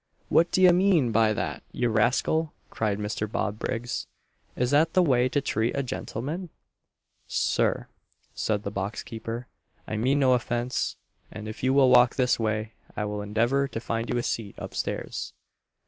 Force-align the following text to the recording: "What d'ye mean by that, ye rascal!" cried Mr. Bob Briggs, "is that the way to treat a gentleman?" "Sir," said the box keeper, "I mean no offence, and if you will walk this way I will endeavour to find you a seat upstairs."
"What 0.29 0.49
d'ye 0.51 0.71
mean 0.71 1.11
by 1.11 1.31
that, 1.33 1.61
ye 1.71 1.85
rascal!" 1.85 2.53
cried 2.71 2.97
Mr. 2.97 3.31
Bob 3.31 3.59
Briggs, 3.59 4.07
"is 4.55 4.71
that 4.71 4.93
the 4.93 5.03
way 5.03 5.29
to 5.29 5.41
treat 5.41 5.75
a 5.75 5.83
gentleman?" 5.83 6.49
"Sir," 7.27 7.85
said 8.33 8.63
the 8.63 8.71
box 8.71 9.03
keeper, 9.03 9.45
"I 9.87 9.97
mean 9.97 10.17
no 10.17 10.33
offence, 10.33 10.95
and 11.31 11.47
if 11.47 11.61
you 11.61 11.71
will 11.71 11.91
walk 11.91 12.15
this 12.15 12.39
way 12.39 12.73
I 12.97 13.05
will 13.05 13.21
endeavour 13.21 13.67
to 13.67 13.79
find 13.79 14.09
you 14.09 14.17
a 14.17 14.23
seat 14.23 14.55
upstairs." 14.57 15.33